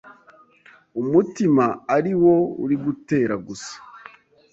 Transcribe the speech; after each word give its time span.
umutima 1.01 1.65
ari 1.95 2.13
wo 2.23 2.35
uri 2.63 2.75
gutera 2.85 3.35
gusa 3.47 3.75